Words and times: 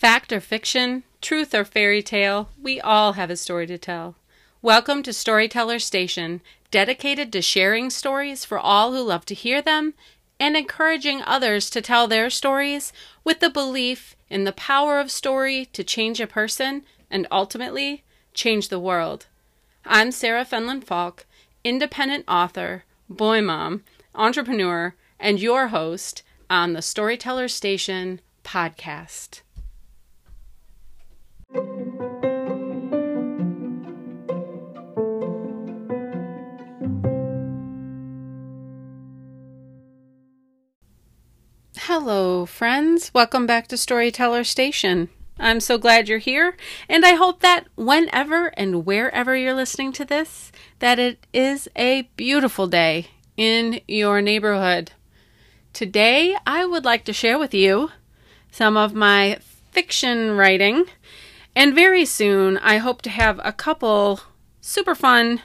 Fact 0.00 0.32
or 0.32 0.40
fiction, 0.40 1.02
truth 1.20 1.54
or 1.54 1.62
fairy 1.62 2.02
tale, 2.02 2.48
we 2.58 2.80
all 2.80 3.12
have 3.12 3.28
a 3.28 3.36
story 3.36 3.66
to 3.66 3.76
tell. 3.76 4.16
Welcome 4.62 5.02
to 5.02 5.12
Storyteller 5.12 5.78
Station, 5.78 6.40
dedicated 6.70 7.30
to 7.34 7.42
sharing 7.42 7.90
stories 7.90 8.42
for 8.42 8.58
all 8.58 8.94
who 8.94 9.02
love 9.02 9.26
to 9.26 9.34
hear 9.34 9.60
them 9.60 9.92
and 10.40 10.56
encouraging 10.56 11.20
others 11.26 11.68
to 11.68 11.82
tell 11.82 12.08
their 12.08 12.30
stories 12.30 12.94
with 13.24 13.40
the 13.40 13.50
belief 13.50 14.16
in 14.30 14.44
the 14.44 14.52
power 14.52 14.98
of 14.98 15.10
story 15.10 15.66
to 15.74 15.84
change 15.84 16.18
a 16.18 16.26
person 16.26 16.82
and 17.10 17.26
ultimately 17.30 18.02
change 18.32 18.70
the 18.70 18.80
world. 18.80 19.26
I'm 19.84 20.12
Sarah 20.12 20.46
Fenlon 20.46 20.82
Falk, 20.82 21.26
independent 21.62 22.24
author, 22.26 22.84
boy 23.10 23.42
mom, 23.42 23.84
entrepreneur, 24.14 24.94
and 25.18 25.38
your 25.38 25.68
host 25.68 26.22
on 26.48 26.72
the 26.72 26.80
Storyteller 26.80 27.48
Station 27.48 28.22
podcast. 28.42 29.42
Hello, 41.92 42.46
friends. 42.46 43.10
Welcome 43.12 43.46
back 43.46 43.66
to 43.66 43.76
Storyteller 43.76 44.44
Station. 44.44 45.08
I'm 45.40 45.58
so 45.58 45.76
glad 45.76 46.08
you're 46.08 46.18
here, 46.18 46.56
and 46.88 47.04
I 47.04 47.14
hope 47.14 47.40
that 47.40 47.66
whenever 47.74 48.46
and 48.56 48.86
wherever 48.86 49.34
you're 49.34 49.56
listening 49.56 49.90
to 49.94 50.04
this, 50.04 50.52
that 50.78 51.00
it 51.00 51.26
is 51.32 51.68
a 51.74 52.02
beautiful 52.14 52.68
day 52.68 53.08
in 53.36 53.80
your 53.88 54.22
neighborhood. 54.22 54.92
Today, 55.72 56.36
I 56.46 56.64
would 56.64 56.84
like 56.84 57.04
to 57.06 57.12
share 57.12 57.40
with 57.40 57.52
you 57.52 57.90
some 58.52 58.76
of 58.76 58.94
my 58.94 59.38
fiction 59.72 60.36
writing 60.36 60.84
and 61.56 61.74
very 61.74 62.04
soon, 62.04 62.56
I 62.58 62.76
hope 62.76 63.02
to 63.02 63.10
have 63.10 63.40
a 63.42 63.52
couple 63.52 64.20
super 64.60 64.94
fun 64.94 65.42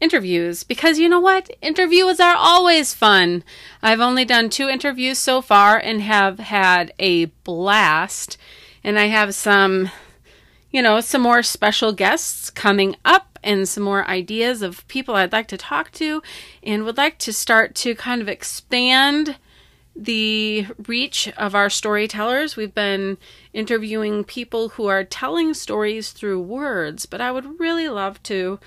interviews 0.00 0.64
because 0.64 0.98
you 0.98 1.08
know 1.08 1.20
what? 1.20 1.50
Interviews 1.60 2.20
are 2.20 2.34
always 2.36 2.94
fun. 2.94 3.44
I've 3.82 4.00
only 4.00 4.24
done 4.24 4.48
two 4.48 4.68
interviews 4.68 5.18
so 5.18 5.40
far 5.40 5.76
and 5.76 6.00
have 6.02 6.38
had 6.38 6.92
a 6.98 7.26
blast. 7.26 8.36
And 8.82 8.98
I 8.98 9.06
have 9.06 9.34
some, 9.34 9.90
you 10.70 10.82
know, 10.82 11.00
some 11.00 11.22
more 11.22 11.42
special 11.42 11.92
guests 11.92 12.50
coming 12.50 12.96
up 13.04 13.38
and 13.42 13.68
some 13.68 13.82
more 13.82 14.06
ideas 14.06 14.62
of 14.62 14.86
people 14.88 15.14
I'd 15.14 15.32
like 15.32 15.48
to 15.48 15.56
talk 15.56 15.90
to 15.92 16.22
and 16.62 16.84
would 16.84 16.96
like 16.96 17.18
to 17.18 17.32
start 17.32 17.74
to 17.76 17.94
kind 17.94 18.20
of 18.20 18.28
expand 18.28 19.36
the 19.96 20.66
reach 20.86 21.28
of 21.36 21.54
our 21.54 21.68
storytellers. 21.68 22.56
We've 22.56 22.74
been 22.74 23.18
interviewing 23.52 24.24
people 24.24 24.70
who 24.70 24.86
are 24.86 25.04
telling 25.04 25.52
stories 25.52 26.12
through 26.12 26.40
words, 26.40 27.06
but 27.06 27.20
I 27.20 27.32
would 27.32 27.60
really 27.60 27.88
love 27.88 28.22
to 28.24 28.60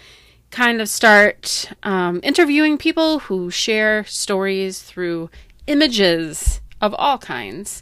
kind 0.53 0.79
of 0.81 0.87
start 0.87 1.71
um, 1.81 2.19
interviewing 2.21 2.77
people 2.77 3.17
who 3.19 3.49
share 3.49 4.05
stories 4.05 4.83
through 4.83 5.31
images 5.65 6.61
of 6.79 6.93
all 6.93 7.17
kinds. 7.17 7.81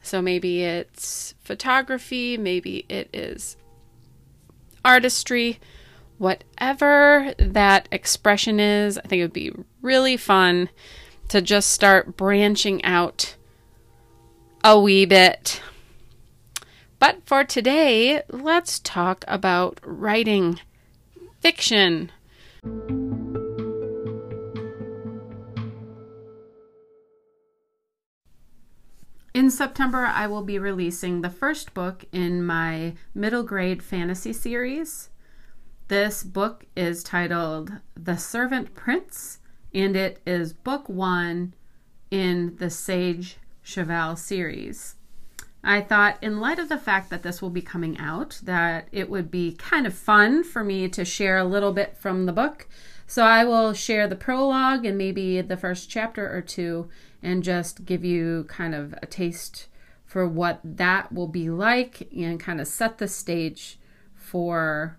So 0.00 0.22
maybe 0.22 0.62
it's 0.64 1.34
photography, 1.40 2.38
maybe 2.38 2.86
it 2.88 3.10
is 3.12 3.58
artistry, 4.82 5.60
whatever 6.16 7.34
that 7.38 7.86
expression 7.92 8.60
is. 8.60 8.96
I 8.96 9.02
think 9.02 9.20
it 9.20 9.24
would 9.24 9.32
be 9.34 9.52
really 9.82 10.16
fun 10.16 10.70
to 11.28 11.42
just 11.42 11.70
start 11.70 12.16
branching 12.16 12.82
out 12.82 13.36
a 14.64 14.80
wee 14.80 15.04
bit. 15.04 15.60
But 16.98 17.26
for 17.26 17.44
today, 17.44 18.22
let's 18.30 18.78
talk 18.78 19.22
about 19.28 19.80
writing 19.84 20.60
fiction. 21.46 22.10
In 29.32 29.48
September, 29.52 30.06
I 30.06 30.26
will 30.26 30.42
be 30.42 30.58
releasing 30.58 31.20
the 31.20 31.30
first 31.30 31.72
book 31.72 32.04
in 32.10 32.44
my 32.44 32.94
middle 33.14 33.44
grade 33.44 33.80
fantasy 33.80 34.32
series. 34.32 35.10
This 35.86 36.24
book 36.24 36.66
is 36.76 37.04
titled 37.04 37.70
The 37.94 38.16
Servant 38.16 38.74
Prince 38.74 39.38
and 39.72 39.94
it 39.94 40.18
is 40.26 40.52
book 40.52 40.88
one 40.88 41.54
in 42.10 42.56
the 42.56 42.70
Sage 42.70 43.36
Cheval 43.62 44.16
series. 44.16 44.95
I 45.68 45.80
thought, 45.80 46.18
in 46.22 46.38
light 46.38 46.60
of 46.60 46.68
the 46.68 46.78
fact 46.78 47.10
that 47.10 47.24
this 47.24 47.42
will 47.42 47.50
be 47.50 47.60
coming 47.60 47.98
out, 47.98 48.40
that 48.44 48.86
it 48.92 49.10
would 49.10 49.32
be 49.32 49.52
kind 49.54 49.84
of 49.84 49.94
fun 49.94 50.44
for 50.44 50.62
me 50.62 50.88
to 50.90 51.04
share 51.04 51.38
a 51.38 51.44
little 51.44 51.72
bit 51.72 51.96
from 51.96 52.24
the 52.24 52.32
book. 52.32 52.68
So 53.08 53.24
I 53.24 53.44
will 53.44 53.72
share 53.72 54.06
the 54.06 54.14
prologue 54.14 54.86
and 54.86 54.96
maybe 54.96 55.40
the 55.40 55.56
first 55.56 55.90
chapter 55.90 56.32
or 56.32 56.40
two 56.40 56.88
and 57.20 57.42
just 57.42 57.84
give 57.84 58.04
you 58.04 58.44
kind 58.48 58.76
of 58.76 58.94
a 59.02 59.06
taste 59.06 59.66
for 60.04 60.28
what 60.28 60.60
that 60.62 61.12
will 61.12 61.26
be 61.26 61.50
like 61.50 62.08
and 62.16 62.38
kind 62.38 62.60
of 62.60 62.68
set 62.68 62.98
the 62.98 63.08
stage 63.08 63.80
for 64.14 64.98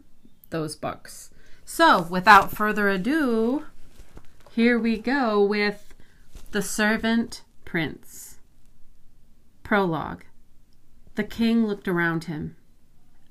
those 0.49 0.75
books. 0.75 1.29
So, 1.63 2.01
without 2.01 2.51
further 2.51 2.89
ado, 2.89 3.63
here 4.51 4.77
we 4.77 4.97
go 4.97 5.41
with 5.41 5.93
The 6.51 6.61
Servant 6.61 7.43
Prince. 7.63 8.39
Prologue 9.63 10.25
The 11.17 11.23
king 11.23 11.65
looked 11.65 11.87
around 11.87 12.25
him. 12.25 12.55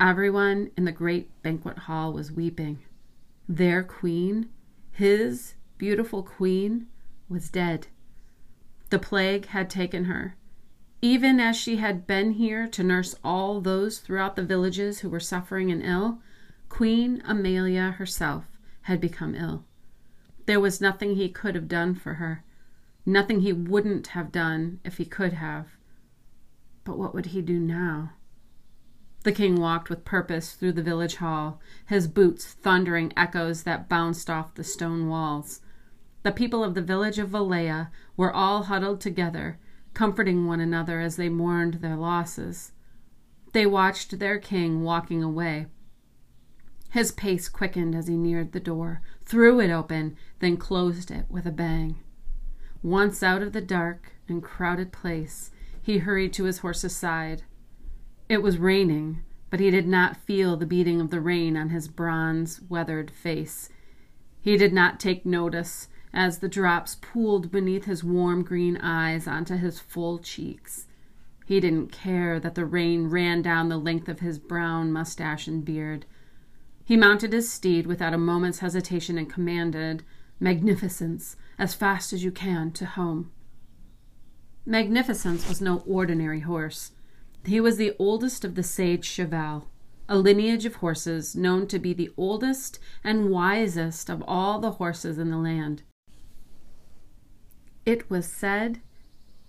Everyone 0.00 0.72
in 0.76 0.86
the 0.86 0.90
great 0.90 1.30
banquet 1.44 1.78
hall 1.78 2.12
was 2.12 2.32
weeping. 2.32 2.80
Their 3.48 3.84
queen, 3.84 4.48
his 4.90 5.54
beautiful 5.78 6.24
queen, 6.24 6.88
was 7.28 7.48
dead. 7.48 7.86
The 8.90 8.98
plague 8.98 9.46
had 9.46 9.70
taken 9.70 10.06
her, 10.06 10.34
even 11.00 11.38
as 11.38 11.56
she 11.56 11.76
had 11.76 12.08
been 12.08 12.32
here 12.32 12.66
to 12.66 12.82
nurse 12.82 13.14
all 13.22 13.60
those 13.60 14.00
throughout 14.00 14.34
the 14.34 14.42
villages 14.42 14.98
who 14.98 15.08
were 15.08 15.20
suffering 15.20 15.70
and 15.70 15.80
ill. 15.84 16.18
Queen 16.68 17.22
Amelia 17.24 17.92
herself 17.92 18.46
had 18.82 19.00
become 19.00 19.36
ill. 19.36 19.64
There 20.46 20.58
was 20.58 20.80
nothing 20.80 21.14
he 21.14 21.28
could 21.28 21.54
have 21.54 21.68
done 21.68 21.94
for 21.94 22.14
her, 22.14 22.42
nothing 23.06 23.42
he 23.42 23.52
wouldn't 23.52 24.08
have 24.08 24.32
done 24.32 24.80
if 24.82 24.96
he 24.96 25.04
could 25.04 25.34
have. 25.34 25.75
But 26.86 26.96
what 26.96 27.14
would 27.14 27.26
he 27.26 27.42
do 27.42 27.60
now? 27.60 28.12
The 29.24 29.32
king 29.32 29.60
walked 29.60 29.90
with 29.90 30.06
purpose 30.06 30.54
through 30.54 30.72
the 30.72 30.82
village 30.82 31.16
hall, 31.16 31.60
his 31.84 32.08
boots 32.08 32.46
thundering 32.46 33.12
echoes 33.16 33.64
that 33.64 33.88
bounced 33.88 34.30
off 34.30 34.54
the 34.54 34.64
stone 34.64 35.08
walls. 35.08 35.60
The 36.22 36.32
people 36.32 36.64
of 36.64 36.74
the 36.74 36.80
village 36.80 37.18
of 37.18 37.30
Valea 37.30 37.90
were 38.16 38.32
all 38.32 38.62
huddled 38.62 39.02
together, 39.02 39.58
comforting 39.92 40.46
one 40.46 40.60
another 40.60 41.00
as 41.00 41.16
they 41.16 41.28
mourned 41.28 41.74
their 41.74 41.96
losses. 41.96 42.72
They 43.52 43.66
watched 43.66 44.18
their 44.18 44.38
king 44.38 44.82
walking 44.82 45.22
away, 45.22 45.66
his 46.90 47.12
pace 47.12 47.48
quickened 47.48 47.94
as 47.94 48.06
he 48.06 48.16
neared 48.16 48.52
the 48.52 48.60
door, 48.60 49.02
threw 49.22 49.60
it 49.60 49.70
open, 49.70 50.16
then 50.38 50.56
closed 50.56 51.10
it 51.10 51.26
with 51.28 51.44
a 51.44 51.52
bang. 51.52 51.96
Once 52.82 53.22
out 53.22 53.42
of 53.42 53.52
the 53.52 53.60
dark 53.60 54.12
and 54.28 54.42
crowded 54.42 54.92
place, 54.92 55.50
he 55.86 55.98
hurried 55.98 56.32
to 56.32 56.42
his 56.42 56.58
horse's 56.58 56.96
side. 56.96 57.44
It 58.28 58.42
was 58.42 58.58
raining, 58.58 59.22
but 59.50 59.60
he 59.60 59.70
did 59.70 59.86
not 59.86 60.16
feel 60.16 60.56
the 60.56 60.66
beating 60.66 61.00
of 61.00 61.10
the 61.10 61.20
rain 61.20 61.56
on 61.56 61.68
his 61.68 61.86
bronze, 61.86 62.60
weathered 62.68 63.08
face. 63.08 63.68
He 64.40 64.56
did 64.56 64.72
not 64.72 64.98
take 64.98 65.24
notice 65.24 65.86
as 66.12 66.38
the 66.38 66.48
drops 66.48 66.96
pooled 66.96 67.52
beneath 67.52 67.84
his 67.84 68.02
warm 68.02 68.42
green 68.42 68.76
eyes 68.78 69.28
onto 69.28 69.56
his 69.56 69.78
full 69.78 70.18
cheeks. 70.18 70.88
He 71.44 71.60
didn't 71.60 71.92
care 71.92 72.40
that 72.40 72.56
the 72.56 72.66
rain 72.66 73.06
ran 73.06 73.40
down 73.40 73.68
the 73.68 73.78
length 73.78 74.08
of 74.08 74.18
his 74.18 74.40
brown 74.40 74.90
mustache 74.90 75.46
and 75.46 75.64
beard. 75.64 76.04
He 76.84 76.96
mounted 76.96 77.32
his 77.32 77.48
steed 77.48 77.86
without 77.86 78.12
a 78.12 78.18
moment's 78.18 78.58
hesitation 78.58 79.16
and 79.18 79.32
commanded, 79.32 80.02
Magnificence, 80.40 81.36
as 81.60 81.74
fast 81.74 82.12
as 82.12 82.24
you 82.24 82.32
can 82.32 82.72
to 82.72 82.86
home. 82.86 83.30
Magnificence 84.66 85.48
was 85.48 85.60
no 85.60 85.84
ordinary 85.86 86.40
horse. 86.40 86.92
He 87.44 87.60
was 87.60 87.76
the 87.76 87.94
oldest 87.98 88.44
of 88.44 88.56
the 88.56 88.64
sage 88.64 89.04
cheval, 89.04 89.68
a 90.08 90.18
lineage 90.18 90.66
of 90.66 90.76
horses 90.76 91.36
known 91.36 91.68
to 91.68 91.78
be 91.78 91.94
the 91.94 92.12
oldest 92.16 92.80
and 93.04 93.30
wisest 93.30 94.10
of 94.10 94.24
all 94.26 94.58
the 94.58 94.72
horses 94.72 95.18
in 95.18 95.30
the 95.30 95.38
land. 95.38 95.84
It 97.84 98.10
was 98.10 98.26
said 98.26 98.80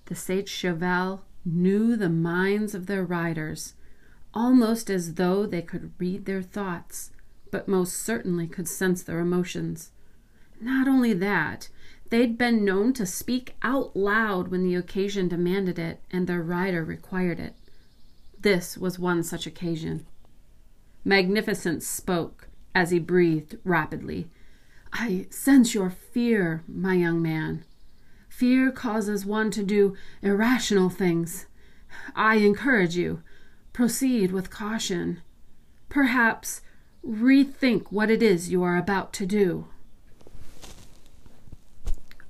the 0.05 0.15
sage 0.15 0.49
cheval 0.49 1.25
knew 1.43 1.95
the 1.95 2.09
minds 2.09 2.75
of 2.75 2.85
their 2.85 3.03
riders, 3.03 3.73
almost 4.33 4.89
as 4.89 5.15
though 5.15 5.47
they 5.47 5.63
could 5.63 5.93
read 5.99 6.25
their 6.25 6.43
thoughts 6.43 7.11
but 7.51 7.67
most 7.67 7.93
certainly 7.93 8.47
could 8.47 8.67
sense 8.67 9.03
their 9.03 9.19
emotions. 9.19 9.91
Not 10.59 10.87
only 10.87 11.13
that, 11.13 11.69
they'd 12.09 12.37
been 12.37 12.63
known 12.65 12.93
to 12.93 13.05
speak 13.05 13.55
out 13.61 13.95
loud 13.95 14.49
when 14.49 14.63
the 14.63 14.75
occasion 14.75 15.27
demanded 15.27 15.77
it 15.77 16.01
and 16.11 16.27
their 16.27 16.41
rider 16.41 16.83
required 16.83 17.39
it. 17.39 17.55
This 18.39 18.77
was 18.77 18.99
one 18.99 19.23
such 19.23 19.47
occasion. 19.47 20.05
Magnificence 21.03 21.87
spoke 21.87 22.47
as 22.75 22.91
he 22.91 22.99
breathed 22.99 23.57
rapidly. 23.63 24.27
I 24.93 25.27
sense 25.29 25.73
your 25.73 25.89
fear, 25.89 26.63
my 26.67 26.93
young 26.93 27.21
man. 27.21 27.65
Fear 28.29 28.71
causes 28.71 29.25
one 29.25 29.51
to 29.51 29.63
do 29.63 29.95
irrational 30.21 30.89
things. 30.89 31.47
I 32.15 32.35
encourage 32.35 32.95
you. 32.95 33.23
Proceed 33.73 34.31
with 34.31 34.49
caution. 34.49 35.21
Perhaps 35.89 36.61
rethink 37.05 37.91
what 37.91 38.09
it 38.09 38.21
is 38.21 38.51
you 38.51 38.63
are 38.63 38.77
about 38.77 39.13
to 39.13 39.25
do. 39.25 39.67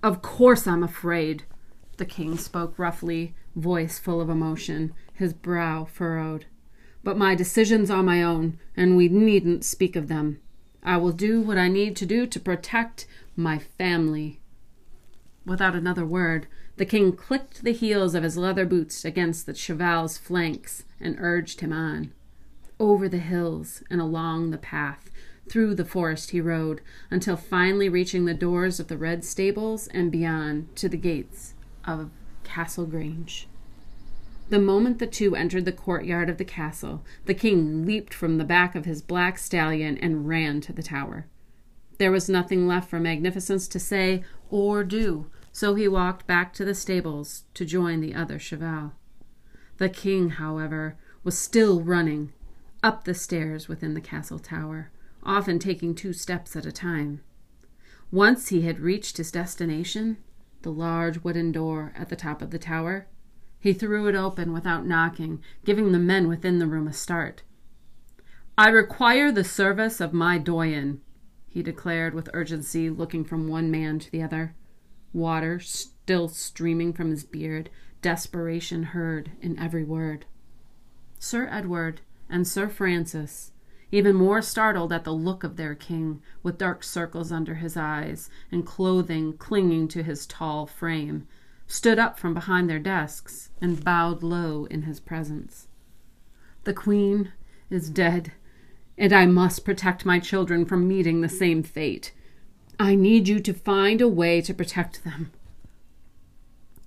Of 0.03 0.21
course 0.21 0.67
I'm 0.67 0.83
afraid, 0.83 1.43
the 1.97 2.05
king 2.05 2.37
spoke 2.37 2.77
roughly, 2.77 3.35
voice 3.55 3.97
full 3.97 4.21
of 4.21 4.29
emotion, 4.29 4.93
his 5.13 5.33
brow 5.33 5.85
furrowed. 5.85 6.45
But 7.03 7.17
my 7.17 7.33
decisions 7.33 7.89
are 7.89 8.03
my 8.03 8.21
own, 8.21 8.59
and 8.75 8.95
we 8.95 9.09
needn't 9.09 9.65
speak 9.65 9.95
of 9.95 10.07
them. 10.07 10.39
I 10.83 10.97
will 10.97 11.11
do 11.11 11.41
what 11.41 11.57
I 11.57 11.67
need 11.67 11.95
to 11.97 12.05
do 12.05 12.27
to 12.27 12.39
protect 12.39 13.07
my 13.35 13.57
family. 13.57 14.39
Without 15.45 15.75
another 15.75 16.05
word, 16.05 16.47
the 16.75 16.85
king 16.85 17.13
clicked 17.13 17.63
the 17.63 17.73
heels 17.73 18.13
of 18.13 18.23
his 18.23 18.37
leather 18.37 18.65
boots 18.65 19.03
against 19.03 19.45
the 19.45 19.55
cheval's 19.55 20.17
flanks 20.17 20.83
and 20.99 21.15
urged 21.19 21.61
him 21.61 21.73
on. 21.73 22.13
Over 22.79 23.09
the 23.09 23.17
hills 23.17 23.81
and 23.89 23.99
along 23.99 24.51
the 24.51 24.57
path, 24.59 25.09
through 25.49 25.75
the 25.75 25.85
forest 25.85 26.31
he 26.31 26.41
rode, 26.41 26.81
until 27.09 27.37
finally 27.37 27.89
reaching 27.89 28.25
the 28.25 28.33
doors 28.33 28.79
of 28.79 28.87
the 28.87 28.97
red 28.97 29.23
stables 29.23 29.87
and 29.87 30.11
beyond 30.11 30.75
to 30.75 30.89
the 30.89 30.97
gates 30.97 31.53
of 31.85 32.09
Castle 32.43 32.85
Grange. 32.85 33.47
The 34.49 34.59
moment 34.59 34.99
the 34.99 35.07
two 35.07 35.35
entered 35.35 35.65
the 35.65 35.71
courtyard 35.73 36.29
of 36.29 36.37
the 36.37 36.45
castle, 36.45 37.03
the 37.25 37.33
king 37.33 37.85
leaped 37.85 38.13
from 38.13 38.37
the 38.37 38.45
back 38.45 38.75
of 38.75 38.85
his 38.85 39.01
black 39.01 39.37
stallion 39.37 39.97
and 39.97 40.27
ran 40.27 40.61
to 40.61 40.73
the 40.73 40.83
tower. 40.83 41.25
There 41.97 42.11
was 42.11 42.29
nothing 42.29 42.67
left 42.67 42.89
for 42.89 42.99
Magnificence 42.99 43.67
to 43.67 43.79
say 43.79 44.23
or 44.49 44.83
do, 44.83 45.29
so 45.51 45.75
he 45.75 45.87
walked 45.87 46.27
back 46.27 46.53
to 46.53 46.63
the 46.63 46.75
stables 46.75 47.43
to 47.55 47.65
join 47.65 47.99
the 47.99 48.15
other 48.15 48.39
cheval. 48.39 48.93
The 49.77 49.89
king, 49.89 50.29
however, 50.29 50.95
was 51.23 51.37
still 51.37 51.81
running 51.81 52.31
up 52.83 53.03
the 53.03 53.13
stairs 53.13 53.67
within 53.67 53.95
the 53.95 54.01
castle 54.01 54.39
tower, 54.39 54.91
often 55.27 55.59
taking 55.59 55.93
two 55.93 56.13
steps 56.13 56.55
at 56.55 56.65
a 56.65 56.71
time. 56.71 57.21
Once 58.09 58.47
he 58.47 58.61
had 58.61 58.79
reached 58.79 59.17
his 59.17 59.31
destination, 59.31 60.17
the 60.61 60.71
large 60.71 61.23
wooden 61.23 61.51
door 61.51 61.93
at 61.95 62.09
the 62.09 62.15
top 62.15 62.41
of 62.41 62.51
the 62.51 62.59
tower. 62.59 63.07
He 63.59 63.73
threw 63.73 64.07
it 64.07 64.15
open 64.15 64.53
without 64.53 64.85
knocking, 64.85 65.43
giving 65.65 65.91
the 65.91 65.99
men 65.99 66.27
within 66.27 66.59
the 66.59 66.67
room 66.67 66.87
a 66.87 66.93
start. 66.93 67.43
I 68.57 68.69
require 68.69 69.31
the 69.31 69.43
service 69.43 69.99
of 69.99 70.13
my 70.13 70.37
doyen, 70.37 71.01
he 71.47 71.61
declared 71.61 72.13
with 72.13 72.29
urgency, 72.33 72.89
looking 72.89 73.23
from 73.23 73.47
one 73.47 73.69
man 73.69 73.99
to 73.99 74.11
the 74.11 74.21
other. 74.21 74.55
Water 75.11 75.59
still 75.59 76.27
streaming 76.27 76.93
from 76.93 77.09
his 77.11 77.23
beard, 77.23 77.69
desperation 78.01 78.83
heard 78.83 79.31
in 79.41 79.57
every 79.59 79.83
word. 79.83 80.25
Sir 81.19 81.47
Edward 81.51 82.01
and 82.29 82.47
Sir 82.47 82.69
Francis 82.69 83.51
even 83.91 84.15
more 84.15 84.41
startled 84.41 84.91
at 84.91 85.03
the 85.03 85.13
look 85.13 85.43
of 85.43 85.55
their 85.55 85.75
king, 85.75 86.21
with 86.43 86.57
dark 86.57 86.83
circles 86.83 87.31
under 87.31 87.55
his 87.55 87.77
eyes 87.77 88.29
and 88.51 88.65
clothing 88.65 89.33
clinging 89.37 89.87
to 89.87 90.03
his 90.03 90.25
tall 90.25 90.65
frame, 90.65 91.27
stood 91.67 91.99
up 91.99 92.19
from 92.19 92.33
behind 92.33 92.69
their 92.69 92.79
desks 92.79 93.49
and 93.61 93.83
bowed 93.83 94.23
low 94.23 94.65
in 94.65 94.83
his 94.83 94.99
presence. 94.99 95.67
The 96.63 96.73
queen 96.73 97.31
is 97.69 97.89
dead, 97.89 98.33
and 98.97 99.13
I 99.13 99.25
must 99.25 99.65
protect 99.65 100.05
my 100.05 100.19
children 100.19 100.65
from 100.65 100.87
meeting 100.87 101.21
the 101.21 101.29
same 101.29 101.63
fate. 101.63 102.13
I 102.79 102.95
need 102.95 103.27
you 103.27 103.39
to 103.39 103.53
find 103.53 104.01
a 104.01 104.07
way 104.07 104.41
to 104.41 104.53
protect 104.53 105.03
them. 105.03 105.31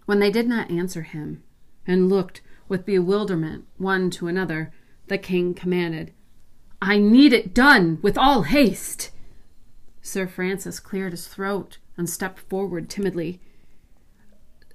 When 0.06 0.18
they 0.18 0.30
did 0.30 0.46
not 0.46 0.70
answer 0.70 1.02
him, 1.02 1.42
and 1.86 2.08
looked 2.08 2.42
with 2.68 2.86
bewilderment 2.86 3.66
one 3.78 4.10
to 4.10 4.28
another, 4.28 4.72
the 5.08 5.18
king 5.18 5.54
commanded, 5.54 6.12
I 6.82 6.98
need 6.98 7.32
it 7.32 7.52
done 7.52 7.98
with 8.02 8.16
all 8.16 8.42
haste. 8.42 9.10
Sir 10.00 10.26
Francis 10.26 10.80
cleared 10.80 11.12
his 11.12 11.26
throat 11.26 11.78
and 11.96 12.08
stepped 12.08 12.40
forward 12.40 12.88
timidly. 12.88 13.40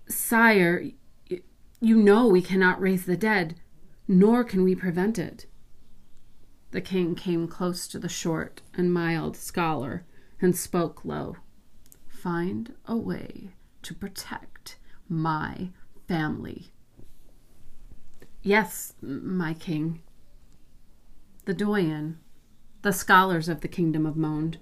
Sire, 0.07 0.91
you 1.79 1.97
know 1.97 2.27
we 2.27 2.41
cannot 2.41 2.79
raise 2.79 3.05
the 3.05 3.17
dead, 3.17 3.55
nor 4.07 4.43
can 4.43 4.63
we 4.63 4.75
prevent 4.75 5.17
it. 5.17 5.47
The 6.71 6.81
king 6.81 7.15
came 7.15 7.47
close 7.47 7.87
to 7.87 7.99
the 7.99 8.09
short 8.09 8.61
and 8.73 8.93
mild 8.93 9.35
scholar 9.35 10.05
and 10.41 10.55
spoke 10.55 11.03
low. 11.03 11.37
Find 12.07 12.73
a 12.85 12.97
way 12.97 13.51
to 13.81 13.93
protect 13.93 14.77
my 15.07 15.69
family. 16.07 16.71
Yes, 18.41 18.93
my 19.01 19.53
king, 19.53 20.01
the 21.45 21.53
doyen, 21.53 22.17
the 22.81 22.93
scholars 22.93 23.47
of 23.47 23.61
the 23.61 23.67
kingdom 23.67 24.05
of 24.05 24.17
Monde, 24.17 24.57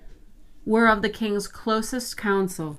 were 0.66 0.88
of 0.88 1.02
the 1.02 1.10
king's 1.10 1.48
closest 1.48 2.16
counsel. 2.16 2.78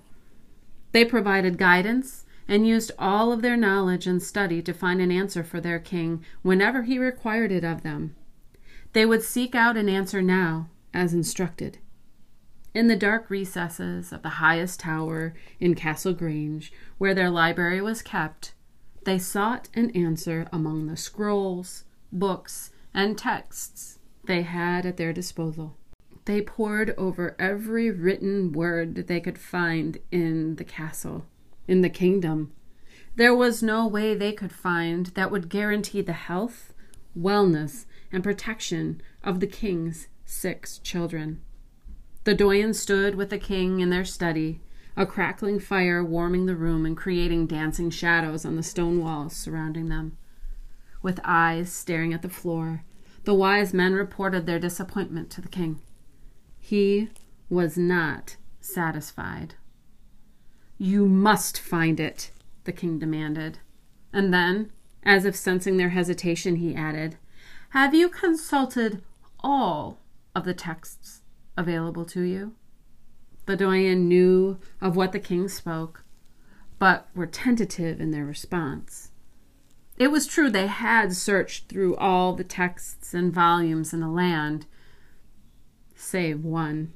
They 0.92 1.04
provided 1.04 1.58
guidance 1.58 2.24
and 2.46 2.66
used 2.66 2.92
all 2.98 3.32
of 3.32 3.42
their 3.42 3.56
knowledge 3.56 4.06
and 4.06 4.22
study 4.22 4.62
to 4.62 4.72
find 4.72 5.00
an 5.00 5.10
answer 5.10 5.42
for 5.42 5.60
their 5.60 5.78
king 5.78 6.24
whenever 6.42 6.82
he 6.82 6.98
required 6.98 7.50
it 7.50 7.64
of 7.64 7.82
them. 7.82 8.14
They 8.92 9.06
would 9.06 9.22
seek 9.22 9.54
out 9.54 9.76
an 9.76 9.88
answer 9.88 10.22
now, 10.22 10.68
as 10.92 11.12
instructed. 11.12 11.78
In 12.74 12.88
the 12.88 12.96
dark 12.96 13.30
recesses 13.30 14.12
of 14.12 14.22
the 14.22 14.40
highest 14.40 14.80
tower 14.80 15.34
in 15.60 15.74
Castle 15.74 16.12
Grange, 16.12 16.72
where 16.98 17.14
their 17.14 17.30
library 17.30 17.80
was 17.80 18.02
kept, 18.02 18.52
they 19.04 19.18
sought 19.18 19.68
an 19.74 19.90
answer 19.90 20.46
among 20.52 20.86
the 20.86 20.96
scrolls, 20.96 21.84
books, 22.12 22.70
and 22.94 23.19
texts 23.19 23.99
they 24.25 24.43
had 24.43 24.87
at 24.87 24.96
their 24.96 25.12
disposal. 25.12 25.76
They 26.25 26.41
pored 26.41 26.94
over 26.96 27.37
every 27.38 27.91
written 27.91 28.52
word 28.52 28.94
they 28.94 29.20
could 29.20 29.38
find 29.38 29.99
in 30.11 30.56
the 30.56 30.64
castle, 30.64 31.26
in 31.69 31.82
the 31.82 31.91
kingdom. 31.91 32.52
There 33.17 33.35
was 33.35 33.62
no 33.62 33.87
way 33.87 34.14
they 34.14 34.32
could 34.32 34.52
find 34.52 35.06
that 35.08 35.31
would 35.31 35.49
guarantee 35.49 36.00
the 36.00 36.12
health, 36.12 36.73
wellness, 37.19 37.85
and 38.11 38.25
protection 38.25 39.03
of 39.22 39.41
the 39.41 39.46
king's 39.46 40.08
six 40.24 40.79
children. 40.79 41.41
The 42.24 42.34
doyen 42.34 42.72
stood 42.72 43.17
with 43.17 43.29
the 43.29 43.39
king 43.39 43.81
in 43.81 43.91
their 43.91 44.05
study, 44.05 44.60
a 44.96 45.05
crackling 45.05 45.60
fire 45.60 46.03
warming 46.03 46.46
the 46.46 46.56
room 46.56 46.86
and 46.86 46.96
creating 46.96 47.46
dancing 47.46 47.91
shadows 47.91 48.44
on 48.44 48.56
the 48.56 48.63
stone 48.63 49.03
walls 49.03 49.36
surrounding 49.36 49.89
them. 49.91 50.17
With 51.05 51.20
eyes 51.23 51.70
staring 51.70 52.15
at 52.15 52.23
the 52.23 52.31
floor, 52.31 52.82
the 53.25 53.34
wise 53.34 53.75
men 53.75 53.93
reported 53.93 54.46
their 54.46 54.58
disappointment 54.58 55.29
to 55.32 55.43
the 55.43 55.49
king. 55.49 55.82
He 56.58 57.11
was 57.51 57.77
not 57.77 58.37
satisfied. 58.58 59.55
You 60.79 61.06
must 61.06 61.61
find 61.61 62.01
it, 62.01 62.31
the 62.65 62.73
king 62.73 62.99
demanded. 62.99 63.58
And 64.15 64.32
then, 64.32 64.73
as 65.03 65.27
if 65.27 65.37
sensing 65.37 65.77
their 65.77 65.91
hesitation, 65.91 66.56
he 66.56 66.75
added, 66.75 67.19
Have 67.70 67.94
you 67.94 68.08
consulted 68.08 69.03
all 69.41 70.01
of 70.34 70.44
the 70.46 70.55
texts 70.55 71.20
available 71.55 72.06
to 72.06 72.23
you? 72.23 72.55
The 73.44 73.56
doyen 73.56 74.08
knew 74.08 74.58
of 74.81 74.96
what 74.96 75.13
the 75.13 75.20
king 75.20 75.51
spoke, 75.51 76.03
but 76.79 77.11
were 77.15 77.27
tentative 77.27 78.01
in 78.01 78.11
their 78.11 78.25
response. 78.25 79.11
It 79.96 80.10
was 80.10 80.27
true 80.27 80.51
they 80.51 80.67
had 80.67 81.15
searched 81.15 81.69
through 81.69 81.94
all 81.96 82.34
the 82.34 82.44
texts 82.44 83.15
and 83.15 83.32
volumes 83.32 83.93
in 83.93 84.01
the 84.01 84.08
land, 84.08 84.67
save 85.94 86.43
one. 86.43 86.93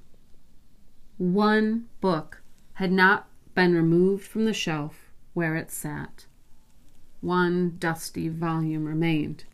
One 1.16 1.86
book 2.00 2.42
had 2.74 2.90
not 2.90 3.28
been 3.54 3.74
removed 3.74 4.24
from 4.24 4.44
the 4.44 4.52
shelf 4.52 5.12
where 5.32 5.54
it 5.54 5.70
sat. 5.70 6.26
One 7.20 7.76
dusty 7.78 8.28
volume 8.28 8.84
remained. 8.84 9.44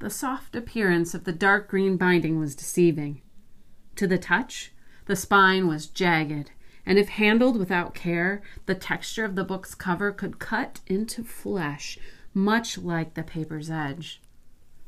The 0.00 0.10
soft 0.10 0.56
appearance 0.56 1.14
of 1.14 1.24
the 1.24 1.32
dark 1.32 1.68
green 1.68 1.96
binding 1.96 2.40
was 2.40 2.56
deceiving. 2.56 3.22
To 3.96 4.08
the 4.08 4.18
touch, 4.18 4.72
the 5.06 5.14
spine 5.14 5.68
was 5.68 5.86
jagged, 5.86 6.50
and 6.84 6.98
if 6.98 7.10
handled 7.10 7.56
without 7.56 7.94
care, 7.94 8.42
the 8.66 8.74
texture 8.74 9.24
of 9.24 9.36
the 9.36 9.44
book's 9.44 9.76
cover 9.76 10.10
could 10.10 10.40
cut 10.40 10.80
into 10.88 11.22
flesh 11.22 11.98
much 12.34 12.78
like 12.78 13.14
the 13.14 13.22
paper's 13.22 13.70
edge. 13.70 14.20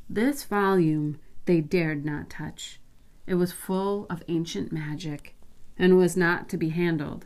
This 0.09 0.43
volume 0.43 1.19
they 1.45 1.61
dared 1.61 2.05
not 2.05 2.29
touch. 2.29 2.79
It 3.27 3.35
was 3.35 3.51
full 3.51 4.05
of 4.09 4.23
ancient 4.27 4.71
magic 4.71 5.35
and 5.77 5.97
was 5.97 6.15
not 6.17 6.49
to 6.49 6.57
be 6.57 6.69
handled 6.69 7.25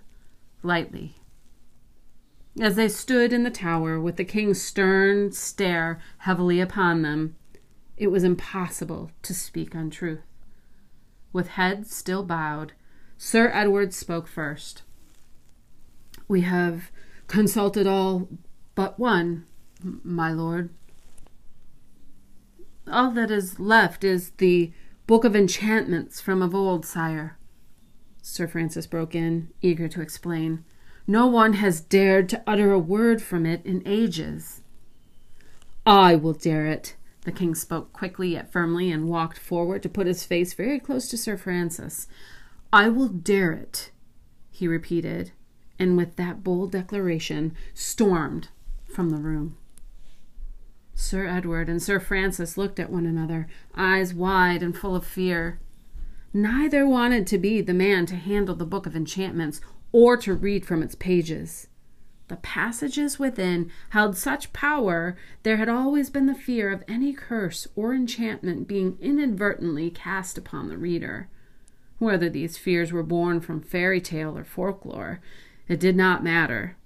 lightly. 0.63 1.15
As 2.59 2.75
they 2.75 2.89
stood 2.89 3.31
in 3.31 3.43
the 3.43 3.51
tower 3.51 3.99
with 3.99 4.17
the 4.17 4.25
king's 4.25 4.61
stern 4.61 5.31
stare 5.31 5.99
heavily 6.19 6.59
upon 6.59 7.01
them, 7.01 7.35
it 7.95 8.07
was 8.07 8.23
impossible 8.23 9.11
to 9.21 9.33
speak 9.33 9.75
untruth. 9.75 10.21
With 11.31 11.49
head 11.49 11.87
still 11.87 12.23
bowed, 12.23 12.73
Sir 13.17 13.51
Edward 13.53 13.93
spoke 13.93 14.27
first. 14.27 14.83
We 16.27 16.41
have 16.41 16.91
consulted 17.27 17.85
all 17.85 18.29
but 18.75 18.99
one, 18.99 19.45
my 19.83 20.31
lord. 20.31 20.69
All 22.91 23.11
that 23.11 23.31
is 23.31 23.59
left 23.59 24.03
is 24.03 24.31
the 24.37 24.71
Book 25.07 25.23
of 25.23 25.35
Enchantments 25.35 26.21
from 26.21 26.41
of 26.41 26.53
old, 26.55 26.85
sire. 26.85 27.37
Sir 28.21 28.47
Francis 28.47 28.87
broke 28.87 29.15
in, 29.15 29.49
eager 29.61 29.87
to 29.87 30.01
explain. 30.01 30.63
No 31.07 31.25
one 31.27 31.53
has 31.53 31.81
dared 31.81 32.29
to 32.29 32.43
utter 32.45 32.71
a 32.71 32.79
word 32.79 33.21
from 33.21 33.45
it 33.45 33.65
in 33.65 33.81
ages. 33.85 34.61
I 35.85 36.15
will 36.15 36.33
dare 36.33 36.65
it. 36.67 36.95
The 37.21 37.31
king 37.31 37.55
spoke 37.55 37.93
quickly 37.93 38.29
yet 38.29 38.51
firmly 38.51 38.91
and 38.91 39.09
walked 39.09 39.37
forward 39.37 39.83
to 39.83 39.89
put 39.89 40.07
his 40.07 40.23
face 40.23 40.53
very 40.53 40.79
close 40.79 41.09
to 41.09 41.17
Sir 41.17 41.37
Francis. 41.37 42.07
I 42.71 42.89
will 42.89 43.07
dare 43.07 43.51
it, 43.51 43.91
he 44.51 44.67
repeated, 44.67 45.31
and 45.77 45.97
with 45.97 46.15
that 46.15 46.43
bold 46.43 46.71
declaration 46.71 47.55
stormed 47.73 48.49
from 48.85 49.09
the 49.09 49.17
room. 49.17 49.57
Sir 51.09 51.25
Edward 51.25 51.69
and 51.69 51.81
Sir 51.81 51.99
Francis 51.99 52.55
looked 52.55 52.79
at 52.79 52.91
one 52.91 53.07
another, 53.07 53.47
eyes 53.73 54.13
wide 54.13 54.61
and 54.61 54.77
full 54.77 54.95
of 54.95 55.03
fear. 55.03 55.59
Neither 56.35 56.85
wanted 56.85 57.25
to 57.25 57.39
be 57.39 57.61
the 57.61 57.73
man 57.73 58.05
to 58.05 58.15
handle 58.15 58.53
the 58.53 58.63
book 58.63 58.85
of 58.85 58.95
enchantments 58.95 59.59
or 59.91 60.17
to 60.17 60.35
read 60.35 60.67
from 60.67 60.83
its 60.83 60.93
pages. 60.93 61.65
The 62.27 62.35
passages 62.35 63.17
within 63.17 63.71
held 63.89 64.17
such 64.17 64.53
power, 64.53 65.17
there 65.41 65.57
had 65.57 65.67
always 65.67 66.11
been 66.11 66.27
the 66.27 66.35
fear 66.35 66.71
of 66.71 66.83
any 66.87 67.11
curse 67.11 67.67
or 67.75 67.95
enchantment 67.95 68.67
being 68.67 68.95
inadvertently 69.01 69.89
cast 69.89 70.37
upon 70.37 70.69
the 70.69 70.77
reader. 70.77 71.27
Whether 71.97 72.29
these 72.29 72.59
fears 72.59 72.91
were 72.91 73.01
born 73.01 73.41
from 73.41 73.61
fairy 73.61 73.99
tale 73.99 74.37
or 74.37 74.43
folklore, 74.43 75.21
it 75.67 75.79
did 75.79 75.95
not 75.95 76.23
matter. 76.23 76.77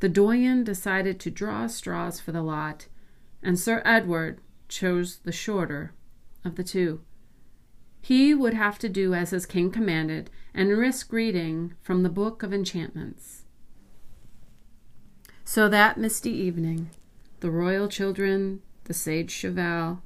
The 0.00 0.08
doyen 0.08 0.64
decided 0.64 1.20
to 1.20 1.30
draw 1.30 1.66
straws 1.66 2.18
for 2.18 2.32
the 2.32 2.40
lot, 2.40 2.86
and 3.42 3.58
Sir 3.58 3.82
Edward 3.84 4.40
chose 4.68 5.18
the 5.18 5.32
shorter 5.32 5.94
of 6.44 6.56
the 6.56 6.64
two. 6.64 7.00
He 8.00 8.34
would 8.34 8.54
have 8.54 8.78
to 8.80 8.88
do 8.88 9.14
as 9.14 9.30
his 9.30 9.46
king 9.46 9.70
commanded 9.70 10.30
and 10.54 10.76
risk 10.76 11.12
reading 11.12 11.74
from 11.80 12.02
the 12.02 12.08
Book 12.08 12.42
of 12.42 12.52
Enchantments. 12.52 13.44
So 15.44 15.68
that 15.68 15.98
misty 15.98 16.30
evening, 16.30 16.90
the 17.40 17.50
royal 17.50 17.88
children, 17.88 18.60
the 18.84 18.94
sage 18.94 19.30
Cheval, 19.30 20.02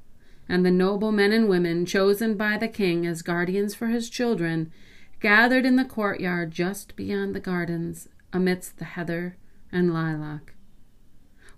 and 0.47 0.65
the 0.65 0.71
noble 0.71 1.11
men 1.11 1.31
and 1.31 1.47
women 1.47 1.85
chosen 1.85 2.35
by 2.35 2.57
the 2.57 2.67
king 2.67 3.05
as 3.05 3.21
guardians 3.21 3.73
for 3.73 3.87
his 3.87 4.09
children 4.09 4.71
gathered 5.19 5.65
in 5.65 5.77
the 5.77 5.85
courtyard 5.85 6.51
just 6.51 6.95
beyond 6.95 7.33
the 7.33 7.39
gardens 7.39 8.09
amidst 8.33 8.77
the 8.77 8.85
heather 8.85 9.37
and 9.71 9.93
lilac. 9.93 10.52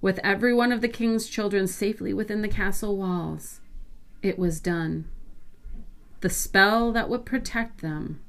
With 0.06 0.20
every 0.24 0.54
one 0.54 0.72
of 0.72 0.82
the 0.82 0.88
king's 0.88 1.28
children 1.28 1.66
safely 1.66 2.14
within 2.14 2.44
the 2.44 2.48
castle 2.48 2.96
walls, 2.96 3.60
it 4.22 4.38
was 4.38 4.60
done. 4.60 5.06
The 6.22 6.30
spell 6.30 6.92
that 6.92 7.10
would 7.10 7.26
protect 7.26 7.82
them 7.82 8.22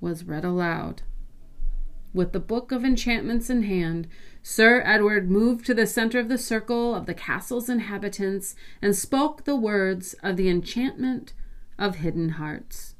was 0.00 0.22
read 0.22 0.44
aloud. 0.44 1.02
With 2.12 2.30
the 2.30 2.38
book 2.38 2.70
of 2.70 2.84
enchantments 2.84 3.50
in 3.50 3.64
hand, 3.64 4.06
Sir 4.44 4.80
Edward 4.86 5.28
moved 5.28 5.66
to 5.66 5.74
the 5.74 5.88
center 5.88 6.20
of 6.20 6.28
the 6.28 6.38
circle 6.38 6.94
of 6.94 7.06
the 7.06 7.14
castle's 7.14 7.68
inhabitants 7.68 8.54
and 8.80 8.94
spoke 8.94 9.42
the 9.42 9.56
words 9.56 10.14
of 10.22 10.36
the 10.36 10.48
enchantment 10.48 11.32
of 11.80 11.96
hidden 11.96 12.28
hearts. 12.28 12.94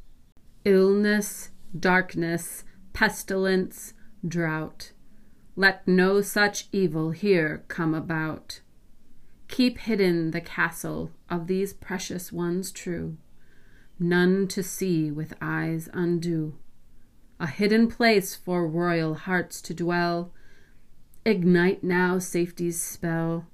Illness, 0.64 1.50
darkness, 1.78 2.64
pestilence, 2.92 3.94
drought. 4.26 4.90
Let 5.56 5.86
no 5.86 6.20
such 6.20 6.68
evil 6.72 7.10
here 7.10 7.64
come 7.68 7.94
about. 7.94 8.60
Keep 9.48 9.78
hidden 9.78 10.32
the 10.32 10.40
castle 10.40 11.12
of 11.30 11.46
these 11.46 11.72
precious 11.72 12.32
ones 12.32 12.72
true 12.72 13.16
none 13.98 14.48
to 14.48 14.62
see 14.62 15.10
with 15.10 15.34
eyes 15.40 15.88
undue, 15.92 16.54
a 17.38 17.46
hidden 17.46 17.88
place 17.88 18.34
for 18.34 18.66
royal 18.66 19.14
hearts 19.14 19.60
to 19.62 19.74
dwell. 19.74 20.32
Ignite 21.24 21.82
now 21.82 22.18
safety's 22.18 22.80
spell, 22.80 23.46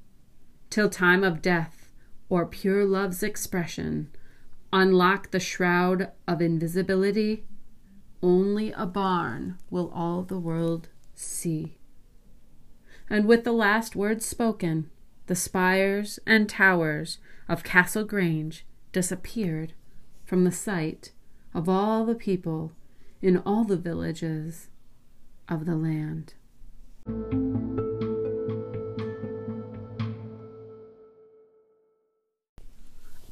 till 0.71 0.88
time 0.88 1.23
of 1.23 1.42
death 1.42 1.90
or 2.28 2.47
pure 2.47 2.85
love's 2.85 3.23
expression 3.23 4.11
unlock 4.73 5.30
the 5.30 5.40
shroud 5.40 6.11
of 6.28 6.40
invisibility. 6.40 7.45
Only 8.23 8.71
a 8.73 8.87
barn 8.87 9.59
will 9.69 9.90
all 9.92 10.23
the 10.23 10.38
world 10.38 10.88
see. 11.14 11.76
And 13.11 13.26
with 13.26 13.43
the 13.43 13.52
last 13.52 13.97
words 13.97 14.25
spoken, 14.25 14.88
the 15.26 15.35
spires 15.35 16.21
and 16.26 16.49
towers 16.49 17.19
of 17.49 17.64
Castle 17.64 18.05
Grange 18.05 18.64
disappeared 18.93 19.73
from 20.25 20.45
the 20.45 20.52
sight 20.52 21.11
of 21.52 21.69
all 21.69 22.05
the 22.07 22.14
people 22.14 22.71
in 23.21 23.38
all 23.38 23.64
the 23.64 23.76
villages 23.76 24.69
of 25.49 25.67
the 25.67 25.75
land. 25.75 26.35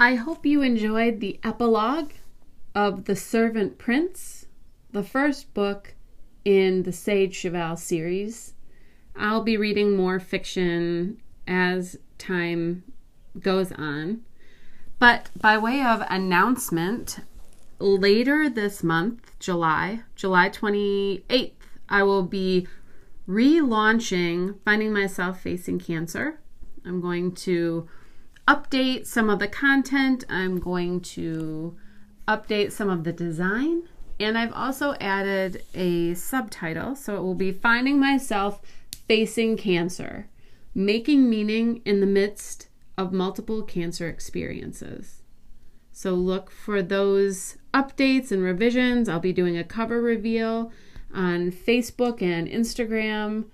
I 0.01 0.17
hope 0.17 0.45
you 0.45 0.63
enjoyed 0.63 1.21
the 1.21 1.39
epilogue 1.45 2.11
of 2.75 3.05
The 3.05 3.17
Servant 3.17 3.79
Prince, 3.79 4.47
the 4.91 5.03
first 5.05 5.55
book 5.55 5.95
in 6.45 6.83
the 6.83 6.93
Sage 6.93 7.35
Cheval 7.37 7.77
series. 7.77 8.55
I'll 9.19 9.43
be 9.43 9.57
reading 9.57 9.97
more 9.97 10.21
fiction 10.21 11.21
as 11.47 11.99
time 12.19 12.85
goes 13.41 13.73
on. 13.73 14.23
But 14.99 15.31
by 15.37 15.59
way 15.59 15.83
of 15.83 16.03
announcement, 16.09 17.21
later 17.79 18.49
this 18.49 18.83
month, 18.83 19.33
July, 19.39 20.01
July 20.17 20.51
28th, 20.51 21.53
I 21.89 22.03
will 22.03 22.23
be 22.23 22.67
relaunching 23.29 24.57
Finding 24.65 24.93
Myself 24.93 25.41
Facing 25.41 25.79
Cancer. 25.79 26.41
I'm 26.85 27.01
going 27.01 27.35
to 27.37 27.89
update 28.47 29.07
some 29.07 29.29
of 29.29 29.39
the 29.39 29.49
content, 29.49 30.25
I'm 30.29 30.59
going 30.59 31.01
to 31.01 31.77
update 32.27 32.73
some 32.73 32.89
of 32.89 33.05
the 33.05 33.13
design, 33.13 33.83
and 34.19 34.37
I've 34.37 34.53
also 34.53 34.95
added 35.01 35.63
a 35.75 36.15
subtitle. 36.15 36.97
So 36.97 37.17
it 37.17 37.21
will 37.21 37.35
be 37.35 37.53
Finding 37.53 38.01
Myself 38.01 38.61
Facing 39.09 39.57
Cancer 39.57 40.29
Making 40.75 41.29
Meaning 41.29 41.81
in 41.85 42.01
the 42.01 42.07
Midst 42.07 42.69
of 42.97 43.13
multiple 43.13 43.63
cancer 43.63 44.07
experiences. 44.07 45.23
So 45.91 46.13
look 46.15 46.51
for 46.51 46.83
those 46.83 47.57
updates 47.73 48.31
and 48.31 48.43
revisions. 48.43 49.09
I'll 49.09 49.19
be 49.19 49.33
doing 49.33 49.57
a 49.57 49.65
cover 49.65 50.01
reveal 50.03 50.71
on 51.13 51.51
Facebook 51.51 52.23
and 52.23 52.47
Instagram 52.47 53.47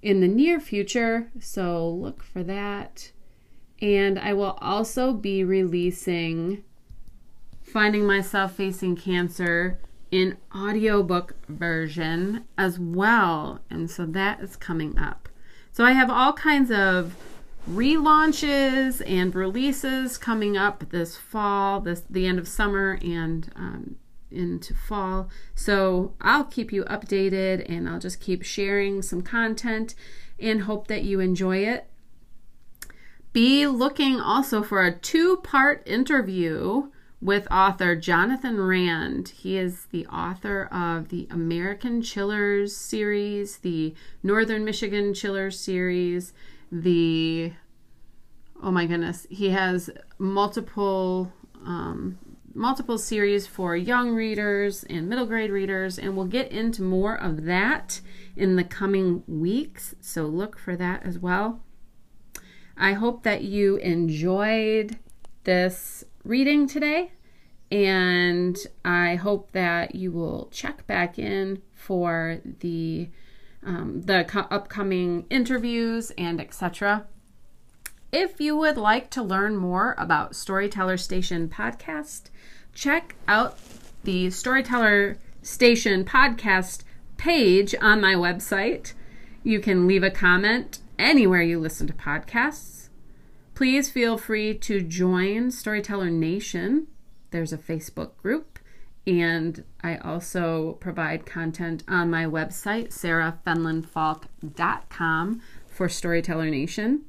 in 0.00 0.20
the 0.20 0.28
near 0.28 0.60
future. 0.60 1.30
So 1.40 1.90
look 1.90 2.22
for 2.22 2.42
that. 2.44 3.10
And 3.82 4.18
I 4.18 4.32
will 4.32 4.56
also 4.60 5.12
be 5.12 5.42
releasing 5.42 6.62
Finding 7.62 8.06
Myself 8.06 8.54
Facing 8.54 8.96
Cancer 8.96 9.80
in 10.10 10.36
audiobook 10.54 11.34
version 11.48 12.44
as 12.58 12.78
well. 12.78 13.60
And 13.70 13.90
so 13.90 14.06
that 14.06 14.40
is 14.40 14.56
coming 14.56 14.98
up. 14.98 15.28
So 15.72 15.84
I 15.84 15.92
have 15.92 16.10
all 16.10 16.32
kinds 16.32 16.70
of 16.70 17.16
relaunches 17.68 19.02
and 19.06 19.34
releases 19.34 20.18
coming 20.18 20.56
up 20.56 20.90
this 20.90 21.16
fall, 21.16 21.80
this 21.80 22.02
the 22.08 22.26
end 22.26 22.38
of 22.38 22.48
summer 22.48 22.98
and 23.02 23.52
um, 23.54 23.96
into 24.30 24.74
fall. 24.74 25.28
So 25.54 26.14
I'll 26.20 26.44
keep 26.44 26.72
you 26.72 26.84
updated 26.84 27.64
and 27.68 27.88
I'll 27.88 28.00
just 28.00 28.20
keep 28.20 28.42
sharing 28.42 29.02
some 29.02 29.22
content 29.22 29.94
and 30.38 30.62
hope 30.62 30.88
that 30.88 31.02
you 31.04 31.20
enjoy 31.20 31.58
it. 31.58 31.86
Be 33.32 33.66
looking 33.66 34.18
also 34.18 34.62
for 34.62 34.84
a 34.84 34.92
two 34.92 35.36
part 35.38 35.86
interview 35.86 36.88
with 37.20 37.46
author 37.50 37.94
Johnathan 37.96 38.66
Rand. 38.66 39.28
He 39.28 39.58
is 39.58 39.86
the 39.86 40.06
author 40.06 40.64
of 40.72 41.08
the 41.08 41.26
American 41.30 42.00
Chillers 42.00 42.74
series, 42.74 43.58
the 43.58 43.94
Northern 44.22 44.64
Michigan 44.64 45.12
Chillers 45.12 45.58
series, 45.58 46.32
the 46.72 47.52
oh 48.62 48.70
my 48.70 48.86
goodness, 48.86 49.26
he 49.30 49.50
has 49.50 49.90
multiple 50.18 51.32
um, 51.64 52.18
multiple 52.54 52.98
series 52.98 53.46
for 53.46 53.76
young 53.76 54.14
readers 54.14 54.84
and 54.84 55.08
middle 55.08 55.26
grade 55.26 55.50
readers, 55.50 55.98
and 55.98 56.16
we'll 56.16 56.26
get 56.26 56.50
into 56.50 56.82
more 56.82 57.14
of 57.14 57.44
that 57.44 58.00
in 58.36 58.56
the 58.56 58.64
coming 58.64 59.22
weeks. 59.26 59.94
So 60.00 60.24
look 60.24 60.58
for 60.58 60.76
that 60.76 61.04
as 61.04 61.18
well. 61.18 61.60
I 62.76 62.94
hope 62.94 63.22
that 63.24 63.44
you 63.44 63.76
enjoyed 63.76 64.98
this 65.44 66.04
reading 66.30 66.68
today, 66.68 67.10
and 67.72 68.56
I 68.84 69.16
hope 69.16 69.50
that 69.50 69.96
you 69.96 70.12
will 70.12 70.48
check 70.52 70.86
back 70.86 71.18
in 71.18 71.60
for 71.74 72.38
the 72.60 73.08
um, 73.64 74.02
the 74.02 74.24
co- 74.28 74.46
upcoming 74.48 75.26
interviews 75.28 76.12
and 76.16 76.40
etc. 76.40 77.06
If 78.12 78.40
you 78.40 78.56
would 78.56 78.76
like 78.76 79.10
to 79.10 79.22
learn 79.24 79.56
more 79.56 79.96
about 79.98 80.36
Storyteller 80.36 80.96
Station 80.96 81.48
podcast, 81.48 82.30
check 82.72 83.16
out 83.26 83.58
the 84.04 84.30
Storyteller 84.30 85.18
Station 85.42 86.04
podcast 86.04 86.84
page 87.16 87.74
on 87.82 88.00
my 88.00 88.14
website. 88.14 88.92
You 89.42 89.58
can 89.58 89.88
leave 89.88 90.04
a 90.04 90.10
comment 90.10 90.78
anywhere 90.96 91.42
you 91.42 91.58
listen 91.58 91.88
to 91.88 91.92
podcasts. 91.92 92.79
Please 93.60 93.90
feel 93.90 94.16
free 94.16 94.54
to 94.54 94.80
join 94.80 95.50
Storyteller 95.50 96.08
Nation. 96.08 96.86
There's 97.30 97.52
a 97.52 97.58
Facebook 97.58 98.16
group, 98.16 98.58
and 99.06 99.64
I 99.82 99.98
also 99.98 100.78
provide 100.80 101.26
content 101.26 101.84
on 101.86 102.08
my 102.08 102.24
website, 102.24 102.88
sarahfenlonfalk.com, 102.88 105.42
for 105.66 105.90
Storyteller 105.90 106.48
Nation. 106.48 107.02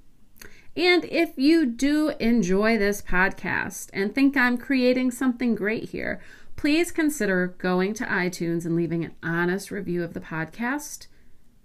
And 0.75 1.05
if 1.05 1.37
you 1.37 1.65
do 1.65 2.09
enjoy 2.19 2.77
this 2.77 3.01
podcast 3.01 3.89
and 3.93 4.13
think 4.13 4.35
I'm 4.35 4.57
creating 4.57 5.11
something 5.11 5.55
great 5.55 5.91
here, 5.91 6.19
please 6.57 6.91
consider 6.91 7.55
going 7.59 7.93
to 7.93 8.03
iTunes 8.03 8.65
and 8.65 8.75
leaving 8.75 9.05
an 9.05 9.15
honest 9.23 9.71
review 9.71 10.03
of 10.03 10.13
the 10.13 10.19
podcast. 10.19 11.07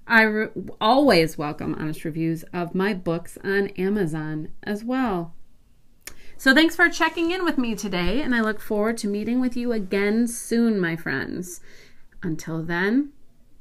I 0.06 0.22
re- 0.22 0.48
always 0.80 1.36
welcome 1.36 1.74
honest 1.74 2.04
reviews 2.04 2.44
of 2.52 2.74
my 2.74 2.94
books 2.94 3.38
on 3.42 3.68
Amazon 3.70 4.52
as 4.62 4.84
well. 4.84 5.34
So, 6.38 6.54
thanks 6.54 6.76
for 6.76 6.88
checking 6.88 7.30
in 7.30 7.44
with 7.44 7.56
me 7.58 7.74
today, 7.74 8.20
and 8.20 8.34
I 8.34 8.40
look 8.40 8.60
forward 8.60 8.98
to 8.98 9.08
meeting 9.08 9.40
with 9.40 9.56
you 9.56 9.72
again 9.72 10.28
soon, 10.28 10.78
my 10.78 10.94
friends. 10.94 11.60
Until 12.22 12.62
then, 12.62 13.12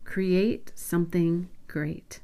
create 0.04 0.72
something 0.76 1.50
great. 1.68 2.20